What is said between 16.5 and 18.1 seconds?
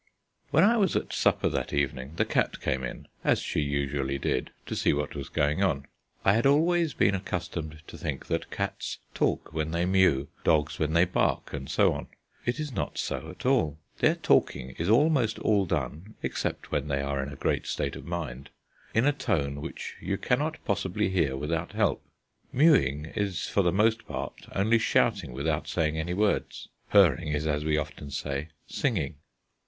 when they are in a great state of